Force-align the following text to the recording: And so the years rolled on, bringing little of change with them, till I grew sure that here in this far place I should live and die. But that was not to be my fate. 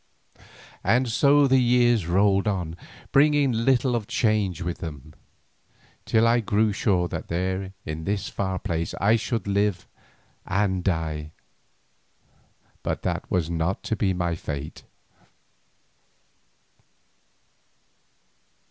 And 0.83 1.07
so 1.07 1.45
the 1.45 1.59
years 1.59 2.07
rolled 2.07 2.47
on, 2.47 2.75
bringing 3.11 3.51
little 3.51 3.95
of 3.95 4.07
change 4.07 4.59
with 4.63 4.79
them, 4.79 5.13
till 6.07 6.25
I 6.25 6.39
grew 6.39 6.73
sure 6.73 7.07
that 7.09 7.29
here 7.29 7.73
in 7.85 8.03
this 8.05 8.27
far 8.27 8.57
place 8.57 8.95
I 8.99 9.15
should 9.15 9.45
live 9.45 9.87
and 10.43 10.83
die. 10.83 11.33
But 12.81 13.03
that 13.03 13.29
was 13.29 13.47
not 13.51 13.83
to 13.83 13.95
be 13.95 14.11
my 14.11 14.33
fate. 14.33 14.85